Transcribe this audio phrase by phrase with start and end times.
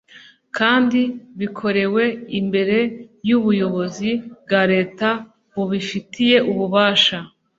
[0.57, 1.01] kandi
[1.39, 2.03] rikorewe
[2.39, 2.77] imbere
[3.27, 4.11] y’ubuyobozi
[4.43, 5.07] bwa Leta
[5.53, 7.17] bubifitiye ububasha